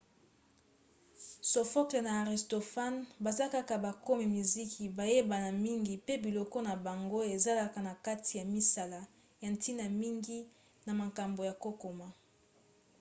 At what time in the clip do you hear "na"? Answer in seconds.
2.05-2.11, 6.67-6.73, 7.87-7.93, 10.85-10.91